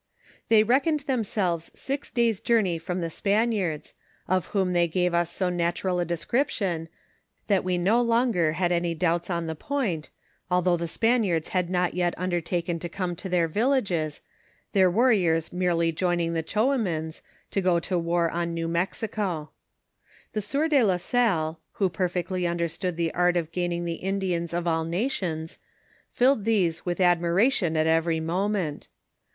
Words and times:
They 0.49 0.63
reckoned 0.63 1.01
themselves 1.01 1.69
six 1.79 2.09
days' 2.09 2.41
journey 2.41 2.79
from 2.79 3.01
the 3.01 3.09
Span 3.11 3.51
iards, 3.51 3.93
of 4.27 4.47
whom 4.47 4.73
they 4.73 4.87
gave 4.87 5.13
us 5.13 5.29
so 5.29 5.49
natural 5.49 5.99
a 5.99 6.05
description, 6.05 6.89
that 7.45 7.63
we 7.63 7.77
no 7.77 8.01
longer 8.01 8.53
had 8.53 8.71
any 8.71 8.95
doubts 8.95 9.29
on 9.29 9.45
the 9.45 9.53
point, 9.53 10.09
although 10.49 10.75
the 10.75 10.87
Span 10.87 11.21
iards 11.21 11.49
had 11.49 11.69
not 11.69 11.93
yet 11.93 12.15
undertaken 12.17 12.79
to 12.79 12.89
come 12.89 13.15
to 13.17 13.29
their 13.29 13.47
villages, 13.47 14.23
their 14.73 14.89
DIBOOySBIES 14.89 14.89
IN 14.89 14.91
THB 14.91 14.91
MIB8I88IFFI 14.91 14.91
TALLET. 14.91 14.93
205 14.95 14.95
warriors 14.95 15.53
merely 15.65 15.91
joining 15.91 16.33
the 16.33 16.41
Ghoumans 16.43 17.21
to 17.51 17.61
go 17.61 17.97
war 17.99 18.29
on 18.31 18.53
New 18.55 18.67
Mexico. 18.67 19.49
The 20.33 20.41
si 20.41 20.57
ear 20.57 20.67
de 20.67 20.83
la 20.83 20.97
Salle, 20.97 21.59
who 21.73 21.89
perfectly 21.89 22.45
underetood 22.47 22.95
the 22.95 23.13
art 23.13 23.37
of 23.37 23.51
gaining 23.51 23.85
the 23.85 24.01
Indians 24.01 24.51
of 24.55 24.65
all 24.65 24.83
nations, 24.83 25.59
filled 26.09 26.43
these 26.45 26.87
with 26.87 26.99
ad 26.99 27.21
miration 27.21 27.75
at 27.77 27.85
every 27.85 28.19
moment. 28.19 28.87